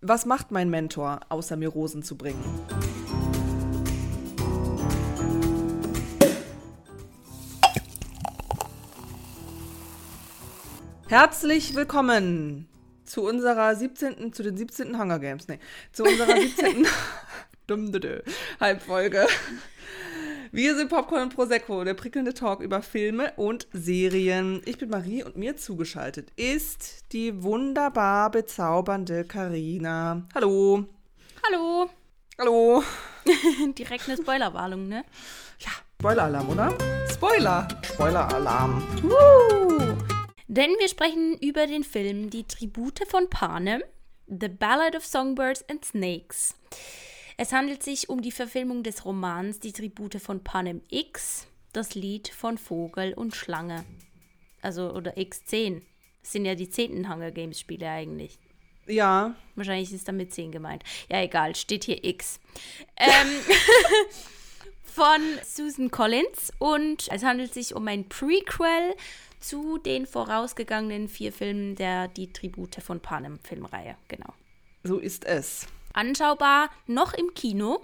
[0.00, 2.44] Was macht mein Mentor, außer mir Rosen zu bringen?
[11.08, 12.68] Herzlich willkommen
[13.04, 15.00] zu unserer 17., zu den 17.
[15.00, 15.58] Hunger Games, nee,
[15.90, 16.86] zu unserer 17.
[17.66, 17.90] Dumm,
[18.60, 19.26] Halbfolge.
[20.50, 24.62] Wir sind Popcorn und Prosecco, der prickelnde Talk über Filme und Serien.
[24.64, 30.26] Ich bin Marie und mir zugeschaltet ist die wunderbar bezaubernde Karina.
[30.34, 30.86] Hallo.
[31.44, 31.90] Hallo.
[32.38, 32.82] Hallo.
[33.78, 35.04] Direkt eine Spoilerwarnung, ne?
[35.58, 35.70] Ja,
[36.00, 36.78] Spoiler-Alarm, oder?
[37.10, 37.68] Spoiler.
[37.82, 38.82] Spoiler-Alarm.
[40.46, 43.82] Denn wir sprechen über den Film Die Tribute von Panem,
[44.26, 46.54] The Ballad of Songbirds and Snakes.
[47.40, 52.26] Es handelt sich um die Verfilmung des Romans Die Tribute von Panem X, das Lied
[52.26, 53.84] von Vogel und Schlange.
[54.60, 55.82] Also, oder X10.
[56.20, 58.40] Das sind ja die zehnten Hunger Games Spiele eigentlich.
[58.88, 59.36] Ja.
[59.54, 60.82] Wahrscheinlich ist damit 10 gemeint.
[61.08, 62.40] Ja, egal, steht hier X.
[62.96, 63.28] Ähm,
[64.82, 68.96] von Susan Collins und es handelt sich um ein Prequel
[69.38, 73.94] zu den vorausgegangenen vier Filmen der Die Tribute von Panem Filmreihe.
[74.08, 74.34] Genau.
[74.82, 77.80] So ist es anschaubar noch im Kino.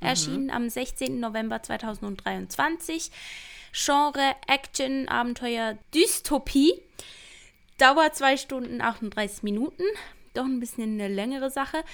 [0.00, 0.06] Mhm.
[0.06, 1.20] Erschienen am 16.
[1.20, 3.10] November 2023.
[3.72, 6.74] Genre Action, Abenteuer, Dystopie.
[7.78, 9.84] Dauert 2 Stunden 38 Minuten.
[10.34, 11.84] Doch ein bisschen eine längere Sache.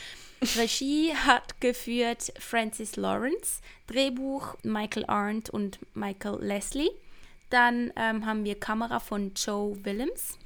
[0.57, 3.61] Regie hat geführt Francis Lawrence.
[3.87, 6.91] Drehbuch Michael Arndt und Michael Leslie.
[7.51, 10.39] Dann ähm, haben wir Kamera von Joe Willems.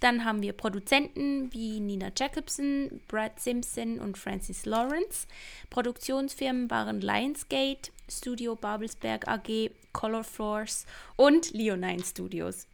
[0.00, 5.26] Dann haben wir Produzenten wie Nina Jacobson, Brad Simpson und Francis Lawrence.
[5.70, 12.66] Produktionsfirmen waren Lionsgate, Studio Babelsberg AG, Color Force und Leonine Studios.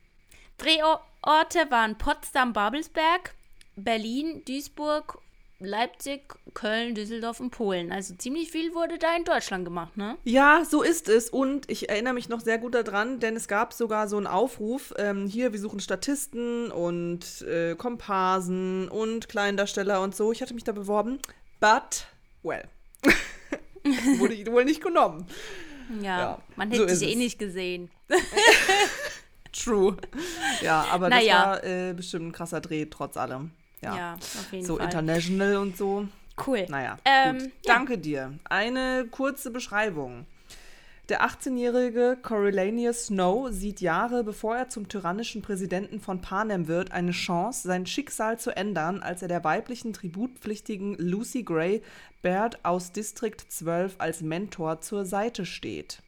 [0.57, 3.35] Drehorte waren Potsdam-Babelsberg,
[3.77, 5.21] Berlin, Duisburg
[5.61, 7.91] Leipzig, Köln, Düsseldorf und Polen.
[7.91, 10.17] Also ziemlich viel wurde da in Deutschland gemacht, ne?
[10.23, 11.31] Ja, so ist es.
[11.31, 14.95] Und ich erinnere mich noch sehr gut daran, denn es gab sogar so einen Aufruf,
[14.99, 20.31] ähm, hier, wir suchen Statisten und äh, Komparsen und Kleindarsteller und so.
[20.31, 21.19] Ich hatte mich da beworben.
[21.59, 22.07] But,
[22.45, 22.63] well,
[24.19, 25.27] wurde ich wohl nicht genommen.
[26.01, 27.91] Ja, ja man hätte so dich eh nicht gesehen.
[29.53, 29.97] True.
[30.63, 31.57] Ja, aber naja.
[31.57, 33.51] das war äh, bestimmt ein krasser Dreh, trotz allem.
[33.83, 34.87] Ja, ja auf jeden so Fall.
[34.87, 36.09] international und so.
[36.47, 36.67] Cool.
[36.69, 37.53] Naja, ähm, gut.
[37.65, 37.99] Danke ja.
[37.99, 38.39] dir.
[38.45, 40.27] Eine kurze Beschreibung.
[41.09, 47.13] Der 18-jährige Coriolanus Snow sieht Jahre bevor er zum tyrannischen Präsidenten von Panem wird, eine
[47.13, 51.83] Chance, sein Schicksal zu ändern, als er der weiblichen tributpflichtigen Lucy Gray
[52.21, 56.03] Baird aus District 12 als Mentor zur Seite steht.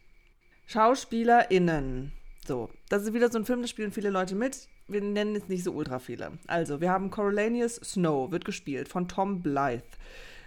[0.67, 2.11] SchauspielerInnen.
[2.45, 5.49] So, das ist wieder so ein Film, da spielen viele Leute mit wir nennen jetzt
[5.49, 6.31] nicht so ultra viele.
[6.47, 9.83] Also, wir haben Coriolanus Snow, wird gespielt von Tom Blythe.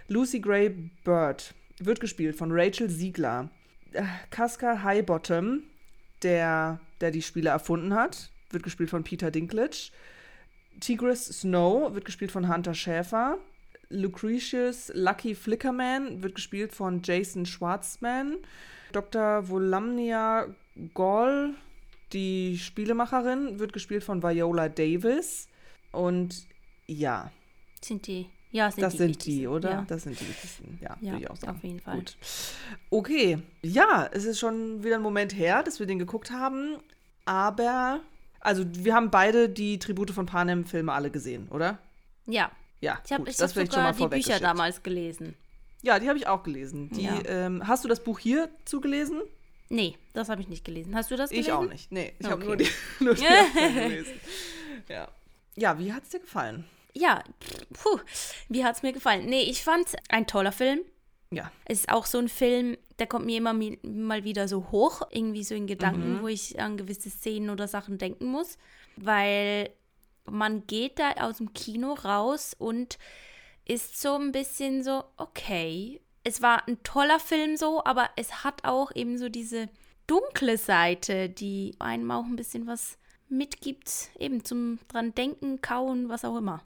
[0.07, 0.69] Lucy Gray
[1.03, 3.49] Bird, wird gespielt von Rachel Siegler.
[3.93, 5.63] Äh, Casca Highbottom,
[6.21, 9.91] der, der die Spiele erfunden hat, wird gespielt von Peter Dinklage.
[10.79, 13.37] Tigris Snow wird gespielt von Hunter Schäfer.
[13.89, 18.37] Lucretius Lucky Flickerman wird gespielt von Jason Schwartzman.
[18.91, 19.47] Dr.
[19.47, 20.47] Volamnia
[20.93, 21.53] Gall
[22.15, 25.47] die Spielemacherin wird gespielt von Viola Davis.
[25.91, 26.47] Und
[26.87, 27.31] ja.
[27.81, 28.29] Sind die.
[28.51, 29.69] Ja, sind das die sind die, oder?
[29.69, 29.85] Ja.
[29.87, 30.79] Das sind die wichtigsten.
[30.81, 31.57] Ja, ja würde ich auch sagen.
[31.57, 31.97] Auf jeden Fall.
[31.97, 32.17] Gut.
[32.89, 33.39] Okay.
[33.61, 36.77] Ja, es ist schon wieder ein Moment her, dass wir den geguckt haben.
[37.25, 37.99] Aber,
[38.39, 41.79] also wir haben beide die Tribute von Panem-Filme alle gesehen, oder?
[42.27, 42.49] Ja.
[42.81, 45.35] Ja, ich habe hab sogar die Bücher damals gelesen.
[45.81, 46.89] Ja, die habe ich auch gelesen.
[46.89, 47.19] Die, ja.
[47.25, 49.21] ähm, hast du das Buch hier zugelesen?
[49.69, 50.95] Nee, das habe ich nicht gelesen.
[50.95, 51.47] Hast du das gelesen?
[51.47, 51.91] Ich auch nicht.
[51.91, 52.31] Nee, ich okay.
[52.31, 54.13] habe nur die, nur die gelesen.
[54.87, 55.07] Ja.
[55.55, 56.65] ja, wie hat es dir gefallen?
[56.93, 57.23] Ja,
[57.73, 57.99] puh,
[58.47, 59.25] wie hat es mir gefallen?
[59.25, 60.79] Nee, ich fand ein toller Film.
[61.31, 61.51] Ja.
[61.65, 65.43] Es ist auch so ein Film, der kommt mir immer mal wieder so hoch, irgendwie
[65.43, 66.21] so in Gedanken, mhm.
[66.21, 68.57] wo ich an gewisse Szenen oder Sachen denken muss.
[68.95, 69.71] Weil
[70.25, 72.97] man geht da aus dem Kino raus und
[73.65, 78.65] ist so ein bisschen so, okay, es war ein toller Film so, aber es hat
[78.65, 79.69] auch eben so diese
[80.07, 82.97] dunkle Seite, die einem auch ein bisschen was
[83.29, 86.61] mitgibt, eben zum dran denken, kauen, was auch immer.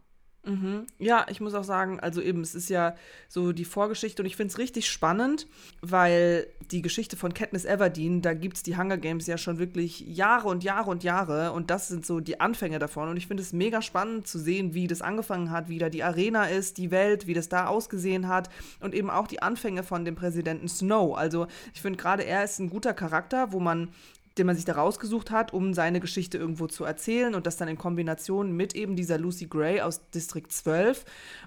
[0.45, 0.87] Mhm.
[0.97, 2.95] Ja, ich muss auch sagen, also eben, es ist ja
[3.27, 5.47] so die Vorgeschichte und ich finde es richtig spannend,
[5.81, 9.99] weil die Geschichte von Katniss Everdeen, da gibt es die Hunger Games ja schon wirklich
[10.01, 13.43] Jahre und Jahre und Jahre und das sind so die Anfänge davon und ich finde
[13.43, 16.89] es mega spannend zu sehen, wie das angefangen hat, wie da die Arena ist, die
[16.89, 18.49] Welt, wie das da ausgesehen hat
[18.79, 21.17] und eben auch die Anfänge von dem Präsidenten Snow.
[21.17, 23.89] Also ich finde gerade er ist ein guter Charakter, wo man
[24.37, 27.67] den man sich da rausgesucht hat, um seine Geschichte irgendwo zu erzählen und das dann
[27.67, 31.05] in Kombination mit eben dieser Lucy Gray aus District 12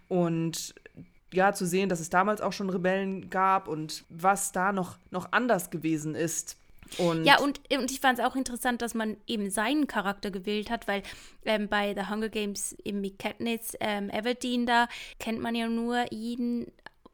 [0.09, 0.75] und
[1.33, 5.29] ja, zu sehen, dass es damals auch schon Rebellen gab und was da noch, noch
[5.33, 6.59] anders gewesen ist.
[6.99, 10.69] Und ja, und, und ich fand es auch interessant, dass man eben seinen Charakter gewählt
[10.69, 11.03] hat, weil
[11.45, 14.89] ähm, bei The Hunger Games mit Katniss ähm, Everdeen da
[15.19, 16.67] kennt man ja nur ihn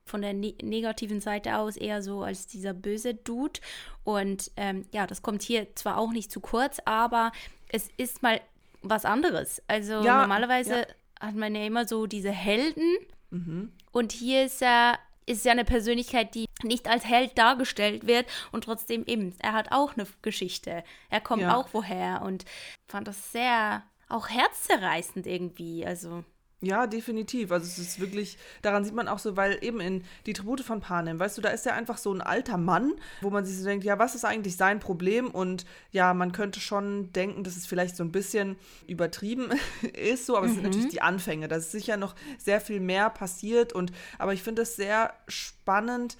[0.08, 3.60] von der ne negativen Seite aus eher so als dieser böse Dude.
[4.04, 7.32] Und ähm, ja, das kommt hier zwar auch nicht zu kurz, aber
[7.68, 8.40] es ist mal
[8.82, 9.62] was anderes.
[9.68, 10.86] Also Ja, normalerweise ja.
[11.28, 12.96] hat man ja immer so diese Helden
[13.30, 13.72] Mhm.
[13.92, 18.64] und hier ist er ist ja eine Persönlichkeit, die nicht als Held dargestellt wird und
[18.64, 20.82] trotzdem eben, er hat auch eine Geschichte.
[21.10, 21.54] Er kommt Ja.
[21.54, 22.46] auch woher und
[22.86, 25.84] fand das sehr auch herzzerreißend irgendwie.
[25.84, 26.24] Also
[26.60, 27.52] Ja, definitiv.
[27.52, 30.80] Also es ist wirklich, daran sieht man auch so, weil eben in die Tribute von
[30.80, 33.64] Panem, weißt du, da ist ja einfach so ein alter Mann, wo man sich so
[33.64, 35.30] denkt, ja, was ist eigentlich sein Problem?
[35.30, 38.56] Und ja, man könnte schon denken, dass es vielleicht so ein bisschen
[38.88, 39.50] übertrieben
[39.92, 41.46] ist, so, aber es sind natürlich die Anfänge.
[41.46, 46.16] Da ist sicher noch sehr viel mehr passiert und aber ich finde es sehr spannend,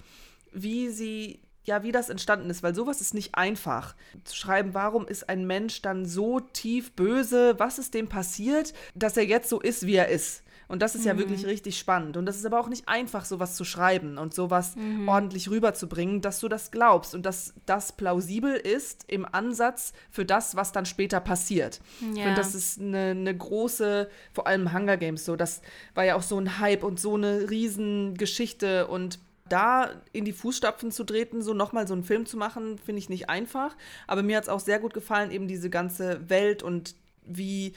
[0.53, 3.95] wie sie ja, wie das entstanden ist, weil sowas ist nicht einfach.
[4.23, 9.17] Zu schreiben, warum ist ein Mensch dann so tief böse, was ist dem passiert, dass
[9.17, 10.43] er jetzt so ist, wie er ist.
[10.69, 12.15] Und das ist ja wirklich richtig spannend.
[12.15, 14.75] Und das ist aber auch nicht einfach, sowas zu schreiben und sowas
[15.07, 20.55] ordentlich rüberzubringen, dass du das glaubst und dass das plausibel ist im Ansatz für das,
[20.55, 21.81] was dann später passiert.
[22.13, 22.23] Ja.
[22.23, 25.61] finde, das ist eine, eine große, vor allem Hunger Games so, das
[25.95, 29.17] war ja auch so ein Hype und so eine Riesengeschichte und
[29.49, 33.09] da in die Fußstapfen zu treten, so nochmal so einen Film zu machen, finde ich
[33.09, 33.75] nicht einfach.
[34.07, 37.73] Aber mir hat es auch sehr gut gefallen, eben diese ganze Welt und wie,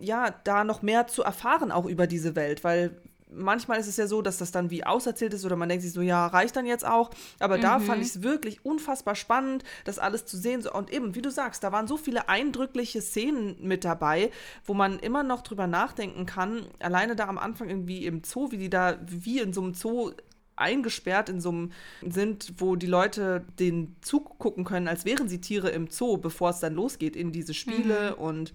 [0.00, 2.96] ja, da noch mehr zu erfahren auch über diese Welt, weil
[3.30, 5.92] manchmal ist es ja so, dass das dann wie auserzählt ist oder man denkt sich
[5.92, 7.10] so, ja, reicht dann jetzt auch.
[7.38, 10.62] Aber da fand ich es wirklich unfassbar spannend, das alles zu sehen.
[10.62, 14.30] So, und eben, wie du sagst, da waren so viele eindrückliche Szenen mit dabei,
[14.64, 16.66] wo man immer noch drüber nachdenken kann.
[16.80, 20.12] Alleine da am Anfang irgendwie im Zoo, wie die da wie in so einem Zoo
[20.58, 21.72] eingesperrt in so einem
[22.08, 26.50] sind, wo die Leute den Zug gucken können, als wären sie Tiere im Zoo, bevor
[26.50, 28.52] es dann losgeht in diese Spiele und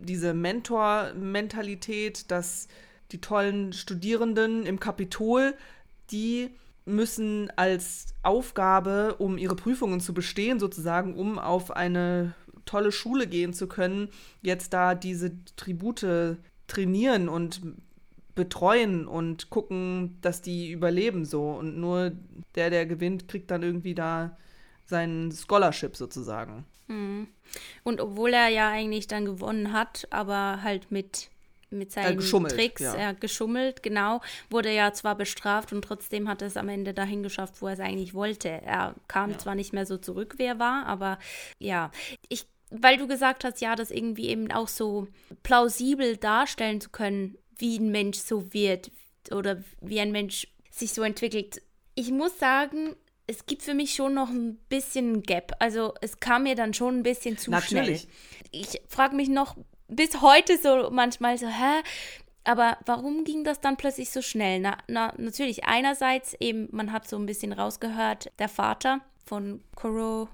[0.00, 2.68] diese Mentor-Mentalität, dass
[3.12, 5.54] die tollen Studierenden im Kapitol,
[6.10, 6.50] die
[6.84, 12.34] müssen als Aufgabe, um ihre Prüfungen zu bestehen, sozusagen, um auf eine
[12.64, 14.08] tolle Schule gehen zu können,
[14.42, 17.60] jetzt da diese Tribute trainieren und
[18.40, 21.50] betreuen und gucken, dass die überleben so.
[21.50, 22.12] Und nur
[22.54, 24.38] der, der gewinnt, kriegt dann irgendwie da
[24.86, 26.64] sein Scholarship sozusagen.
[27.84, 31.28] Und obwohl er ja eigentlich dann gewonnen hat, aber halt mit,
[31.68, 32.98] mit seinen geschummelt, Tricks, ja.
[32.98, 33.12] ja.
[33.12, 37.22] geschummelt, genau, wurde er ja zwar bestraft und trotzdem hat er es am Ende dahin
[37.22, 38.48] geschafft, wo er es eigentlich wollte.
[38.48, 41.18] Er kam zwar nicht mehr so zurück, wie er war, aber
[41.58, 41.90] ja,
[42.30, 45.06] ich, weil du gesagt hast, ja, das irgendwie eben auch so
[45.42, 48.90] plausibel darstellen zu können, wie ein Mensch so wird
[49.30, 51.62] oder wie ein Mensch sich so entwickelt.
[51.94, 52.96] Ich muss sagen,
[53.26, 55.52] es gibt für mich schon noch ein bisschen ein Gap.
[55.58, 58.02] Also es kam mir dann schon ein bisschen zu Natürlich.
[58.02, 58.12] schnell.
[58.50, 59.56] Ich frage mich noch
[59.88, 61.82] bis heute so manchmal so, hä?
[62.44, 64.60] Aber warum ging das dann plötzlich so schnell?
[64.60, 70.28] Na, na, natürlich, einerseits eben, man hat so ein bisschen rausgehört, der Vater von Coro,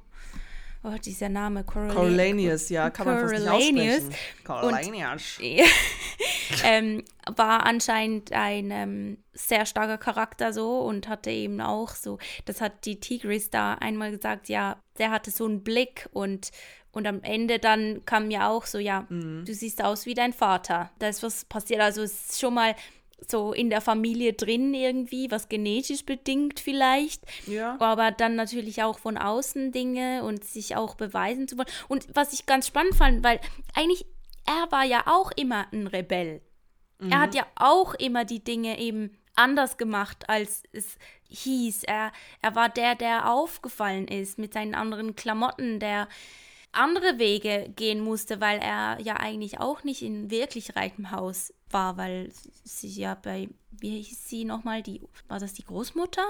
[0.87, 4.15] oh, dieser Name, Coriolan- Coriolanus, ja, kann man fast nicht aussprechen.
[4.45, 5.39] Coriolanus.
[6.65, 7.05] ähm,
[7.35, 12.85] war anscheinend ein ähm, sehr starker Charakter so und hatte eben auch so, das hat
[12.85, 16.51] die Tigris da einmal gesagt, ja, der hatte so einen Blick und,
[16.93, 19.45] und am Ende dann kam ja auch so, ja, Mhm.
[19.45, 20.91] du siehst aus wie dein Vater.
[20.99, 22.75] Da ist was passiert, also es ist schon mal
[23.19, 27.77] so in der Familie drin irgendwie, was genetisch bedingt vielleicht, Ja.
[27.81, 31.69] aber dann natürlich auch von außen Dinge und sich auch beweisen zu wollen.
[31.89, 33.41] Und was ich ganz spannend fand, weil
[33.75, 34.07] eigentlich
[34.47, 36.41] er war ja auch immer ein Rebell.
[37.11, 40.97] Er hat ja auch immer die Dinge eben anders gemacht, als es
[41.29, 41.83] hieß.
[41.85, 46.09] Er, er war der, der aufgefallen ist mit seinen anderen Klamotten, der
[46.73, 51.97] andere Wege gehen musste, weil er ja eigentlich auch nicht in wirklich reichem Haus war,
[51.97, 52.31] weil
[52.65, 56.23] sie ja bei, wie hieß sie nochmal, die, war das die Großmutter?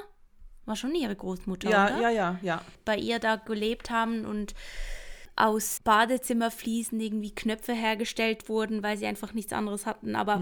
[0.64, 2.00] War schon ihre Großmutter, Ja, oder?
[2.00, 2.62] ja, ja, ja.
[2.84, 4.54] bei ihr da gelebt haben und
[5.36, 10.16] aus Badezimmerfliesen irgendwie Knöpfe hergestellt wurden, weil sie einfach nichts anderes hatten.
[10.16, 10.40] Aber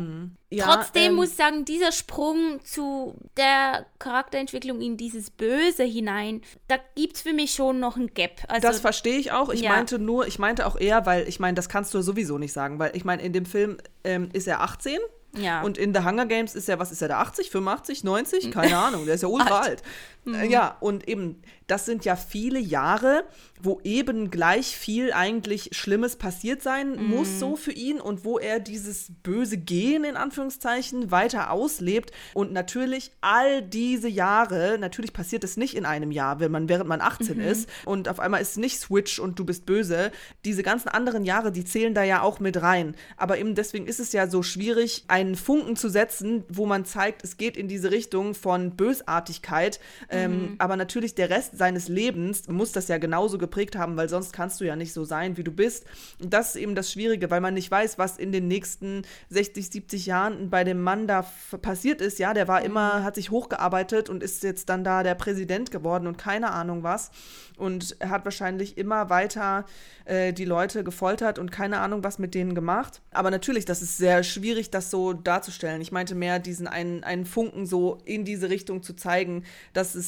[0.51, 6.43] Ja, trotzdem ähm, muss ich sagen, dieser Sprung zu der Charakterentwicklung in dieses Böse hinein,
[6.69, 8.43] da gibt es für mich schon noch ein Gap.
[8.49, 9.51] Also, das verstehe ich auch.
[9.51, 9.71] Ich ja.
[9.71, 12.79] meinte nur, ich meinte auch eher, weil ich meine, das kannst du sowieso nicht sagen,
[12.79, 14.99] weil ich meine, in dem Film ähm, ist er 18,
[15.37, 15.63] Ja.
[15.63, 18.51] Und in The Hunger Games ist er, was ist er da, 80, 85, 90?
[18.53, 19.83] Keine Ahnung, der ist ja ultra alt.
[20.27, 23.25] Äh, Ja, und eben, das sind ja viele Jahre,
[23.61, 28.61] wo eben gleich viel eigentlich Schlimmes passiert sein muss, so für ihn, und wo er
[28.61, 32.11] dieses böse Gehen in Anführungszeichen weiter auslebt.
[32.35, 36.89] Und natürlich all diese Jahre, natürlich passiert es nicht in einem Jahr, wenn man, während
[36.89, 40.13] man 18 ist und auf einmal ist nicht Switch und du bist böse.
[40.45, 42.95] Diese ganzen anderen Jahre, die zählen da ja auch mit rein.
[43.17, 47.25] Aber eben deswegen ist es ja so schwierig, einen Funken zu setzen, wo man zeigt,
[47.25, 49.81] es geht in diese Richtung von Bösartigkeit.
[50.15, 54.33] Ähm, aber natürlich der Rest seines Lebens muss das ja genauso geprägt haben, weil sonst
[54.33, 55.85] kannst du ja nicht so sein, wie du bist.
[56.23, 59.71] Und das ist eben das Schwierige, weil man nicht weiß, was in den nächsten 60,
[59.71, 61.27] 70 Jahren bei dem Mann da
[61.63, 62.19] passiert ist.
[62.19, 66.07] Ja, der war immer, hat sich hochgearbeitet und ist jetzt dann da der Präsident geworden
[66.07, 67.11] und keine Ahnung was.
[67.57, 69.65] Und hat wahrscheinlich immer weiter
[70.07, 73.01] äh, die Leute gefoltert und keine Ahnung was mit denen gemacht.
[73.13, 75.81] Aber natürlich, das ist sehr schwierig, das so darzustellen.
[75.81, 80.04] Ich meinte mehr, diesen einen, einen Funken so in diese Richtung zu zeigen, dass es,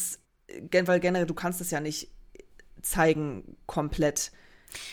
[0.70, 2.08] gen- weil generell, du kannst es ja nicht
[2.82, 4.30] zeigen komplett.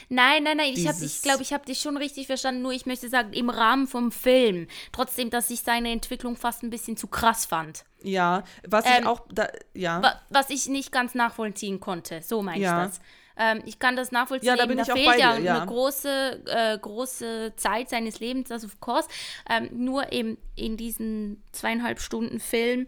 [0.08, 2.86] Nein, nein, nein, ich, Dieses- ich glaube, ich habe dich schon richtig verstanden, nur ich
[2.86, 4.68] möchte sagen, im Rahmen vom Film.
[4.92, 7.84] Trotzdem, dass ich seine Entwicklung fast ein bisschen zu krass fand.
[8.02, 10.02] Ja, was ich Ähm, auch, da, ja.
[10.02, 12.22] Wa- Was ich nicht ganz nachvollziehen konnte.
[12.22, 12.86] So meine Ja.
[12.86, 13.02] ich das.
[13.36, 14.48] Ähm, ich kann das nachvollziehen.
[14.50, 15.58] Ja, da eben, bin ich auch fehlt bei ja dir, ja.
[15.58, 19.08] eine große, äh, große Zeit seines Lebens, das of course.
[19.50, 22.86] Ähm, nur eben in diesen zweieinhalb Stunden Film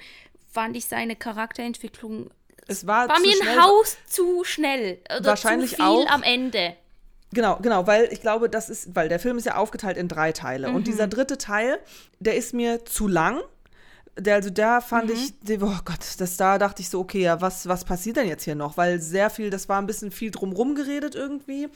[0.55, 2.31] fand ich seine Charakterentwicklung
[2.67, 3.61] es war, war zu mir ein schnell.
[3.61, 4.97] Haus zu schnell.
[5.15, 6.07] Oder Wahrscheinlich zu viel auch.
[6.07, 6.75] am Ende.
[7.31, 10.31] Genau, genau, weil ich glaube, das ist, weil der Film ist ja aufgeteilt in drei
[10.31, 10.69] Teile.
[10.69, 10.75] Mhm.
[10.75, 11.77] Und dieser dritte Teil,
[12.19, 13.41] der ist mir zu lang.
[14.17, 15.15] Der, also da fand Mhm.
[15.49, 18.45] ich, oh Gott, das da dachte ich so, okay, ja, was, was passiert denn jetzt
[18.45, 18.77] hier noch?
[18.77, 21.67] Weil sehr viel, das war ein bisschen viel drumrum geredet irgendwie.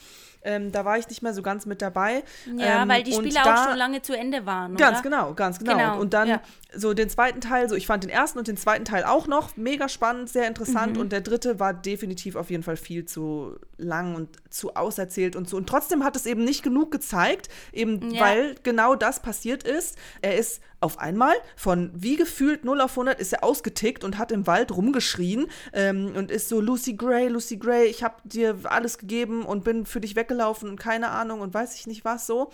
[0.41, 2.24] Ähm, da war ich nicht mehr so ganz mit dabei.
[2.58, 4.75] Ja, ähm, weil die und Spiele da- auch schon lange zu Ende waren.
[4.75, 5.10] Ganz oder?
[5.10, 5.72] genau, ganz genau.
[5.74, 6.41] Genau, und dann ja.
[6.74, 9.58] so den zweiten Teil, so ich fand den ersten und den zweiten Teil auch noch
[9.58, 11.01] mega spannend, sehr interessant Mhm.
[11.01, 15.50] und der dritte war definitiv auf jeden Fall viel zu lang und zu auserzählt und
[15.50, 15.58] so.
[15.58, 18.22] Und trotzdem hat es eben nicht genug gezeigt, eben Ja.
[18.22, 19.98] weil genau das passiert ist.
[20.22, 24.31] Er ist auf einmal von wie gefühlt 0 auf 100 ist er ausgetickt und hat
[24.31, 28.98] im Wald rumgeschrien ähm, und ist so Lucy Gray, Lucy Gray, ich habe dir alles
[28.98, 32.51] gegeben und bin für dich weggelaufen und keine Ahnung und weiß ich nicht was so.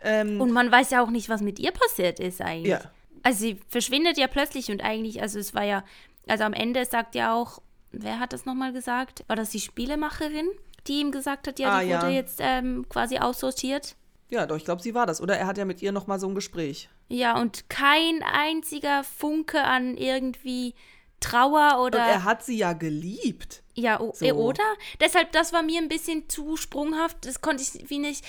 [0.00, 2.68] Ähm, Und man weiß ja auch nicht, was mit ihr passiert ist eigentlich.
[2.72, 2.80] Ja.
[3.22, 5.84] Also sie verschwindet ja plötzlich und eigentlich, also es war ja,
[6.26, 9.24] also am Ende sagt ja auch, wer hat das nochmal gesagt?
[9.26, 10.48] War das die Spielemacherin,
[10.86, 12.02] die ihm gesagt hat, ja, Ah, die ja.
[12.02, 13.96] wurde jetzt ähm, quasi aussortiert?
[14.30, 15.20] Ja, doch, ich glaube, sie war das.
[15.22, 16.88] Oder er hat ja mit ihr noch mal so ein Gespräch.
[17.08, 20.74] Ja, und kein einziger Funke an irgendwie
[21.20, 21.98] Trauer Und oder.
[21.98, 23.62] er hat sie ja geliebt.
[23.78, 24.24] Ja, So.
[24.24, 24.64] äh, oder?
[25.00, 27.24] Deshalb, das war mir ein bisschen zu sprunghaft.
[27.26, 28.24] Das konnte ich wie nicht.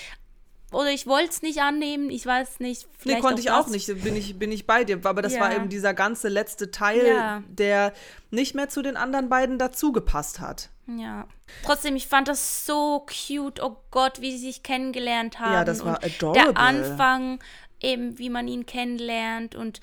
[0.72, 2.10] Oder ich wollte es nicht annehmen.
[2.10, 2.86] Ich weiß nicht.
[2.86, 5.00] Nee, vielleicht konnte ich auch nicht, bin ich, bin ich bei dir.
[5.02, 5.40] Aber das Ja.
[5.40, 7.42] war eben dieser ganze letzte Teil, Ja.
[7.48, 7.92] der
[8.30, 10.68] nicht mehr zu den anderen beiden dazugepasst hat.
[10.86, 11.26] Ja.
[11.64, 13.60] Trotzdem, ich fand das so cute.
[13.60, 15.52] Oh Gott, wie sie sich kennengelernt haben.
[15.54, 16.52] Ja, das war adorable.
[16.54, 17.40] Der Anfang,
[17.80, 19.80] eben wie man ihn kennenlernt und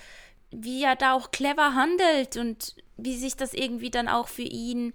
[0.51, 4.93] wie er da auch clever handelt und wie sich das irgendwie dann auch für ihn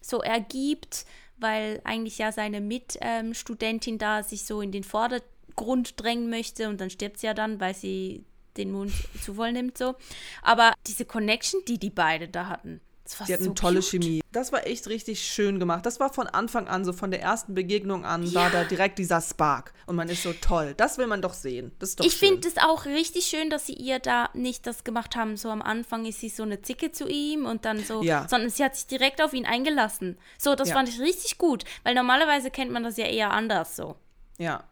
[0.00, 1.04] so ergibt,
[1.38, 6.90] weil eigentlich ja seine Mitstudentin da sich so in den Vordergrund drängen möchte und dann
[6.90, 8.24] stirbt sie ja dann, weil sie
[8.56, 8.92] den Mund
[9.22, 9.94] zu voll nimmt so.
[10.42, 13.90] Aber diese Connection, die die beide da hatten, das war Die hatten so tolle cute.
[13.90, 14.20] Chemie.
[14.32, 15.84] Das war echt richtig schön gemacht.
[15.84, 19.20] Das war von Anfang an, so von der ersten Begegnung an, war da direkt dieser
[19.20, 19.72] Spark.
[19.86, 20.74] Und man ist so toll.
[20.76, 21.72] Das will man doch sehen.
[21.80, 24.84] Das ist doch Ich finde es auch richtig schön, dass sie ihr da nicht das
[24.84, 25.36] gemacht haben.
[25.36, 28.26] So am Anfang ist sie so eine Zicke zu ihm und dann so, Ja.
[28.28, 30.16] sondern sie hat sich direkt auf ihn eingelassen.
[30.38, 30.74] So, das Ja.
[30.76, 33.96] fand ich richtig gut, weil normalerweise kennt man das ja eher anders so.
[34.38, 34.64] Ja.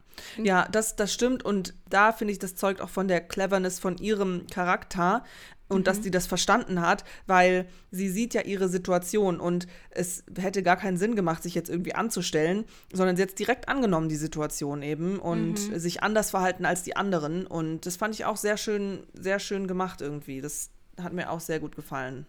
[0.43, 1.45] Ja, das, das stimmt.
[1.45, 5.25] Und da finde ich, das zeugt auch von der Cleverness von ihrem Charakter
[5.69, 10.63] und dass sie das verstanden hat, weil sie sieht ja ihre Situation und es hätte
[10.63, 14.83] gar keinen Sinn gemacht, sich jetzt irgendwie anzustellen, sondern sie hat direkt angenommen, die Situation
[14.83, 17.47] eben und sich anders verhalten als die anderen.
[17.47, 20.41] Und das fand ich auch sehr schön, sehr schön gemacht irgendwie.
[20.41, 20.71] Das
[21.01, 22.27] hat mir auch sehr gut gefallen.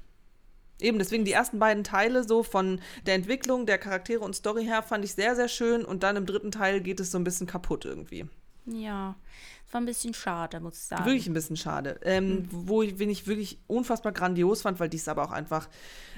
[0.82, 4.82] Eben, deswegen die ersten beiden Teile so von der Entwicklung der Charaktere und Story her
[4.84, 7.48] fand ich sehr, sehr schön und dann im dritten Teil geht es so ein bisschen
[7.48, 8.26] kaputt irgendwie.
[8.66, 9.16] Ja,
[9.66, 11.06] das war ein bisschen schade, muss ich sagen.
[11.06, 12.00] Wirklich ein bisschen schade.
[12.04, 15.70] Ähm, Wo ich, wen ich wirklich unfassbar grandios fand, weil die ist aber auch einfach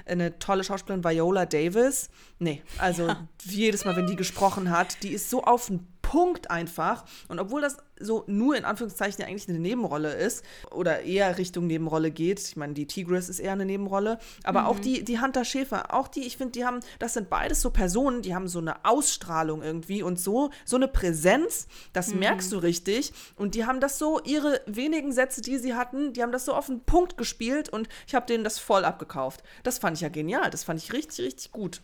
[0.04, 2.10] eine tolle Schauspielerin, Viola Davis.
[2.38, 3.14] Nee, also
[3.44, 7.04] jedes Mal, wenn die gesprochen hat, die ist so auf den Punkt einfach.
[7.28, 11.66] Und obwohl das so nur in Anführungszeichen ja eigentlich eine Nebenrolle ist oder eher Richtung
[11.66, 14.66] Nebenrolle geht, ich meine, die Tigris ist eher eine Nebenrolle, aber mhm.
[14.66, 17.70] auch die, die Hunter Schäfer, auch die, ich finde, die haben, das sind beides so
[17.70, 22.20] Personen, die haben so eine Ausstrahlung irgendwie und so, so eine Präsenz, das mhm.
[22.20, 23.12] merkst du richtig.
[23.36, 26.54] Und die haben das so, ihre wenigen Sätze, die sie hatten, die haben das so
[26.54, 29.42] auf den Punkt gespielt und ich habe denen das voll abgekauft.
[29.62, 31.82] Das fand ich ja genial, das fand ich richtig, richtig gut.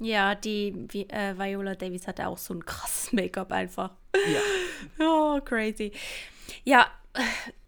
[0.00, 3.92] Ja, die äh, Viola Davis hatte auch so ein krasses Make-up einfach.
[4.14, 4.40] Ja.
[5.06, 5.92] oh, crazy.
[6.64, 6.86] Ja,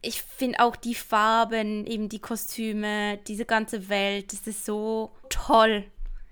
[0.00, 5.84] ich finde auch die Farben, eben die Kostüme, diese ganze Welt, das ist so toll.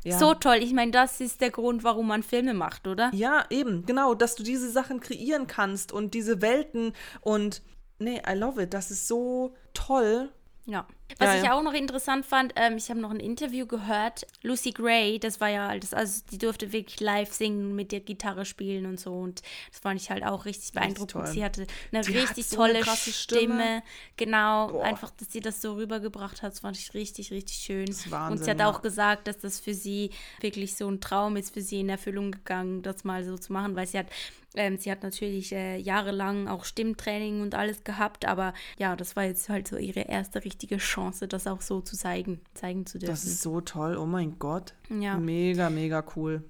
[0.02, 0.18] Ja.
[0.18, 0.56] So toll.
[0.62, 3.10] Ich meine, das ist der Grund, warum man Filme macht, oder?
[3.12, 7.62] Ja, eben, genau, dass du diese Sachen kreieren kannst und diese Welten und
[7.98, 8.72] nee, I love it.
[8.72, 10.30] Das ist so toll.
[10.66, 10.86] Ja.
[11.18, 11.52] Was ja, ich ja.
[11.54, 14.26] auch noch interessant fand, ähm, ich habe noch ein Interview gehört.
[14.42, 18.44] Lucy Gray, das war ja, das, also die durfte wirklich live singen, mit der Gitarre
[18.44, 19.12] spielen und so.
[19.12, 21.24] Und das fand ich halt auch richtig beeindruckend.
[21.24, 23.12] Richtig sie hatte eine die richtig so tolle eine Stimme.
[23.12, 23.82] Stimme.
[24.16, 24.84] Genau, Boah.
[24.84, 27.88] einfach, dass sie das so rübergebracht hat, das fand ich richtig, richtig schön.
[28.08, 28.70] Wahnsinn, und sie hat ja.
[28.70, 32.30] auch gesagt, dass das für sie wirklich so ein Traum ist, für sie in Erfüllung
[32.30, 34.06] gegangen, das mal so zu machen, weil sie hat
[34.54, 39.24] ähm, sie hat natürlich äh, jahrelang auch Stimmtraining und alles gehabt, aber ja, das war
[39.24, 43.12] jetzt halt so ihre erste richtige Chance, das auch so zu zeigen, zeigen zu dürfen.
[43.12, 44.74] Das ist so toll, oh mein Gott.
[44.88, 45.16] Ja.
[45.16, 46.42] Mega, mega cool.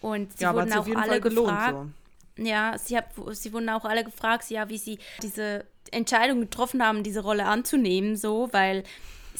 [0.00, 1.76] Und sie ja, wurden auch alle gelohnt, gefragt.
[2.36, 2.44] So.
[2.44, 7.02] Ja, sie, hat, sie wurden auch alle gefragt, ja, wie sie diese Entscheidung getroffen haben,
[7.02, 8.84] diese Rolle anzunehmen, so, weil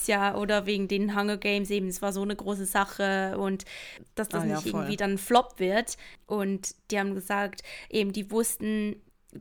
[0.07, 3.65] ja, oder wegen den Hunger Games eben, es war so eine große Sache und
[4.15, 5.97] dass das ah, nicht ja, irgendwie dann Flop wird.
[6.27, 8.97] Und die haben gesagt, eben, die wussten,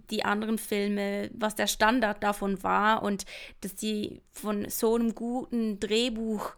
[0.10, 3.26] die anderen Filme, was der Standard davon war und
[3.62, 6.54] dass die von so einem guten Drehbuch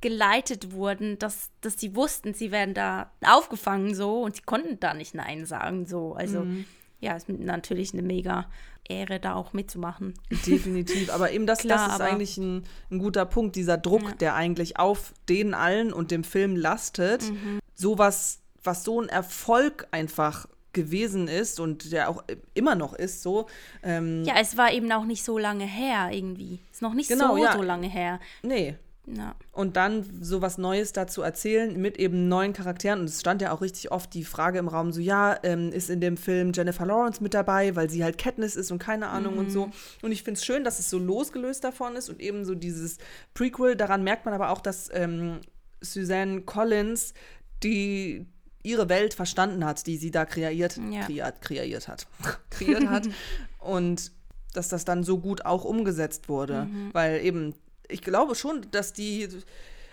[0.00, 4.94] geleitet wurden, dass, dass sie wussten, sie werden da aufgefangen so und sie konnten da
[4.94, 6.14] nicht Nein sagen so.
[6.14, 6.64] Also mhm.
[7.00, 8.46] Ja, ist natürlich eine mega
[8.88, 10.14] Ehre, da auch mitzumachen.
[10.46, 14.12] Definitiv, aber eben das, Klar, das ist eigentlich ein, ein, guter Punkt, dieser Druck, ja.
[14.12, 17.30] der eigentlich auf denen allen und dem Film lastet.
[17.30, 17.60] Mhm.
[17.74, 22.22] Sowas, was so ein Erfolg einfach gewesen ist und der auch
[22.54, 23.46] immer noch ist so.
[23.82, 26.60] Ähm, ja, es war eben auch nicht so lange her irgendwie.
[26.70, 27.52] Ist noch nicht genau, so, ja.
[27.54, 28.20] so lange her.
[28.42, 28.76] Nee,
[29.16, 29.34] ja.
[29.52, 33.00] Und dann so was Neues dazu erzählen mit eben neuen Charakteren.
[33.00, 35.90] Und es stand ja auch richtig oft die Frage im Raum, so ja, ähm, ist
[35.90, 39.34] in dem Film Jennifer Lawrence mit dabei, weil sie halt Katniss ist und keine Ahnung
[39.34, 39.40] mhm.
[39.40, 39.70] und so.
[40.02, 42.98] Und ich finde es schön, dass es so losgelöst davon ist und eben so dieses
[43.34, 43.76] Prequel.
[43.76, 45.40] Daran merkt man aber auch, dass ähm,
[45.80, 47.14] Suzanne Collins
[47.62, 48.26] die
[48.62, 51.04] ihre Welt verstanden hat, die sie da kreiert, ja.
[51.04, 52.06] kreiert, kreiert hat.
[52.50, 53.08] kreiert hat.
[53.58, 54.12] und
[54.52, 56.64] dass das dann so gut auch umgesetzt wurde.
[56.64, 56.90] Mhm.
[56.92, 57.54] Weil eben
[57.90, 59.28] ich glaube schon, dass die,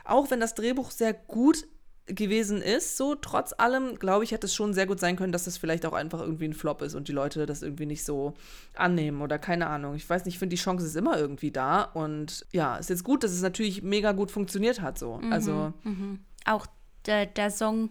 [0.03, 1.65] auch wenn das Drehbuch sehr gut
[2.07, 5.43] gewesen ist, so trotz allem, glaube ich, hätte es schon sehr gut sein können, dass
[5.43, 8.33] das vielleicht auch einfach irgendwie ein Flop ist und die Leute das irgendwie nicht so
[8.75, 9.95] annehmen oder keine Ahnung.
[9.95, 13.03] Ich weiß nicht, ich finde, die Chance ist immer irgendwie da und ja, ist jetzt
[13.03, 15.17] gut, dass es natürlich mega gut funktioniert hat, so.
[15.17, 15.73] Mhm, also.
[15.83, 16.19] Mhm.
[16.45, 16.65] Auch
[17.05, 17.89] der, der Song,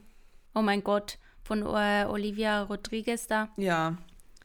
[0.55, 3.51] oh mein Gott, von äh, Olivia Rodriguez da.
[3.59, 3.99] Ja.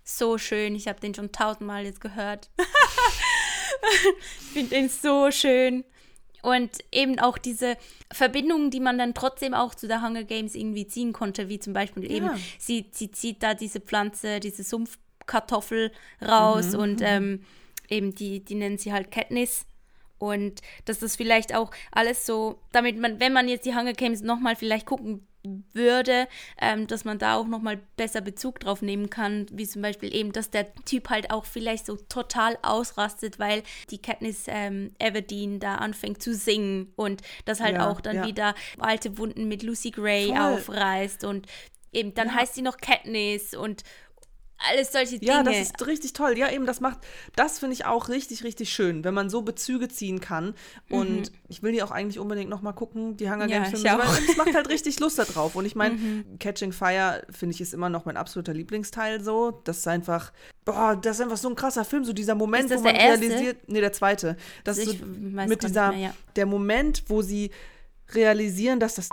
[0.04, 2.50] So schön, ich habe den schon tausendmal jetzt gehört.
[4.42, 5.84] ich finde den so schön.
[6.44, 7.78] Und eben auch diese
[8.12, 11.74] Verbindungen, die man dann trotzdem auch zu der Hunger Games irgendwie ziehen konnte, wie zum
[11.74, 12.10] Beispiel ja.
[12.10, 16.80] eben, sie, sie zieht da diese Pflanze, diese Sumpfkartoffel raus mhm.
[16.80, 17.06] und mhm.
[17.06, 17.46] ähm,
[17.90, 19.66] eben die, die nennen sie halt Katniss.
[20.18, 24.22] Und dass das vielleicht auch alles so, damit man, wenn man jetzt die Hunger Games
[24.22, 25.28] nochmal vielleicht gucken
[25.74, 26.28] würde,
[26.60, 30.32] ähm, dass man da auch nochmal besser Bezug drauf nehmen kann, wie zum Beispiel eben,
[30.32, 35.76] dass der Typ halt auch vielleicht so total ausrastet, weil die Katniss ähm, Everdeen da
[35.76, 38.28] anfängt zu singen und das halt ja, auch dann ja.
[38.28, 40.38] wieder alte Wunden mit Lucy Gray Voll.
[40.38, 41.48] aufreißt und
[41.92, 42.36] eben dann ja.
[42.36, 43.84] heißt sie noch Katniss und
[44.70, 45.32] alles solche Dinge.
[45.32, 46.38] Ja, das ist richtig toll.
[46.38, 47.00] Ja, eben, das macht,
[47.36, 50.54] das finde ich auch richtig, richtig schön, wenn man so Bezüge ziehen kann.
[50.90, 51.38] Und mhm.
[51.50, 53.86] ich will die auch eigentlich unbedingt noch mal gucken, die Hunger Games Filme.
[53.86, 55.56] Ja, es macht halt richtig Lust darauf.
[55.56, 56.40] Und ich meine, mhm.
[56.40, 59.62] Catching Fire, finde ich, ist immer noch mein absoluter Lieblingsteil so.
[59.64, 60.32] Das ist einfach,
[60.66, 63.68] boah, das ist einfach so ein krasser Film, so dieser Moment, wo man realisiert.
[63.68, 64.38] Nee, der zweite.
[64.64, 66.14] Das ist so mit dieser, mehr, ja.
[66.36, 67.52] der Moment, wo sie
[68.14, 69.10] realisieren, dass das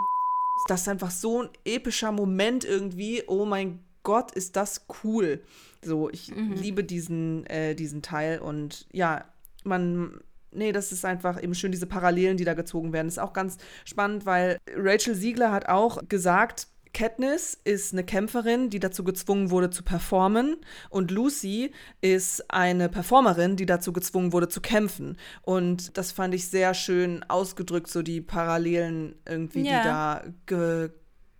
[0.66, 3.22] das ist einfach so ein epischer Moment irgendwie.
[3.26, 5.42] Oh mein Gott ist das cool.
[5.84, 6.54] So, ich mhm.
[6.54, 9.26] liebe diesen, äh, diesen Teil und ja,
[9.64, 13.08] man, nee, das ist einfach eben schön, diese Parallelen, die da gezogen werden.
[13.08, 18.80] Ist auch ganz spannend, weil Rachel Siegler hat auch gesagt, Katniss ist eine Kämpferin, die
[18.80, 20.56] dazu gezwungen wurde zu performen
[20.88, 25.18] und Lucy ist eine Performerin, die dazu gezwungen wurde zu kämpfen.
[25.42, 29.82] Und das fand ich sehr schön ausgedrückt, so die Parallelen irgendwie, ja.
[29.82, 30.90] die da ge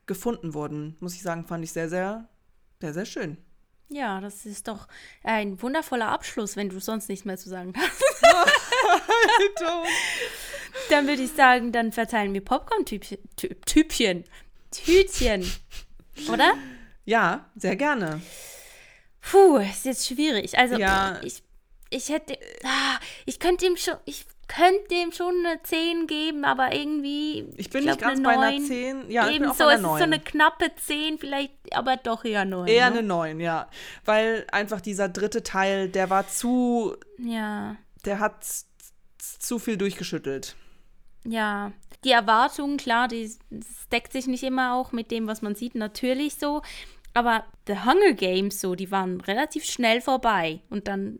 [0.04, 0.96] gefunden wurden.
[1.00, 2.28] Muss ich sagen, fand ich sehr, sehr
[2.80, 3.38] sehr, sehr schön.
[3.90, 4.86] Ja, das ist doch
[5.24, 8.04] ein wundervoller Abschluss, wenn du sonst nichts mehr zu sagen hast.
[10.90, 13.18] dann würde ich sagen, dann verteilen wir Popcorn-Typchen.
[13.64, 14.24] Typchen.
[14.70, 15.50] Tütchen.
[16.30, 16.52] Oder?
[17.06, 18.20] Ja, sehr gerne.
[19.22, 20.58] Puh, ist jetzt schwierig.
[20.58, 21.20] Also, Ja.
[21.22, 21.42] ich,
[21.90, 22.38] ich hätte.
[22.64, 23.96] Ah, ich könnte ihm schon.
[24.04, 27.46] Ich könnte dem schon eine 10 geben, aber irgendwie.
[27.56, 28.66] Ich bin glaub, nicht ganz eine bei einer 9.
[28.66, 29.10] 10.
[29.10, 29.98] Ja, ich Ebenso, es ist 9.
[29.98, 32.66] so eine knappe 10, vielleicht, aber doch eher 9.
[32.66, 32.98] Eher ne?
[32.98, 33.68] eine 9, ja.
[34.04, 38.44] Weil einfach dieser dritte Teil, der war zu, Ja, der hat
[39.18, 40.56] zu viel durchgeschüttelt.
[41.24, 41.72] ja.
[42.04, 43.28] Die Erwartungen, klar, die
[43.90, 46.62] deckt sich nicht immer auch mit dem, was man sieht, natürlich so.
[47.12, 50.60] Aber The Hunger Games, so, die waren relativ schnell vorbei.
[50.70, 51.18] Und dann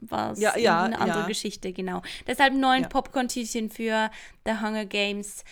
[0.00, 1.26] war es Ja, ja, eine andere ja.
[1.26, 2.02] Geschichte, genau.
[2.26, 2.88] Deshalb neun Ja.
[2.88, 4.10] Popcorn-Tütchen für
[4.44, 5.44] The Hunger Games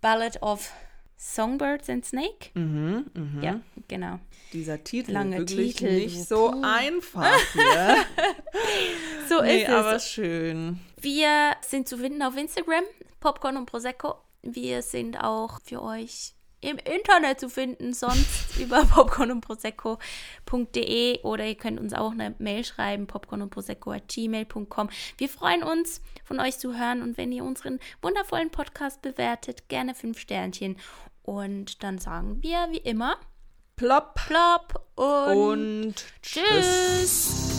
[0.00, 0.70] Ballad of
[1.16, 2.50] Songbirds and Snake.
[2.54, 3.42] Mhm, mhm.
[3.42, 4.20] Ja, genau.
[4.52, 6.62] Dieser Titel Lange wirklich Titel, nicht so Puh.
[6.62, 7.96] einfach hier.
[9.28, 9.74] So nee, ist es.
[9.74, 10.78] aber schön.
[11.00, 12.84] Wir sind zu finden auf Instagram,
[13.20, 14.14] Popcorn und Prosecco.
[14.42, 21.46] Wir sind auch für euch im Internet zu finden, sonst über popcorn und prosecco.de oder
[21.46, 24.88] ihr könnt uns auch eine Mail schreiben, popcorn und prosecco at gmail.com.
[25.18, 29.94] Wir freuen uns, von euch zu hören und wenn ihr unseren wundervollen Podcast bewertet, gerne
[29.94, 30.76] fünf Sternchen.
[31.22, 33.18] Und dann sagen wir wie immer,
[33.76, 36.42] Plopp plopp und, und tschüss.
[36.42, 37.55] tschüss.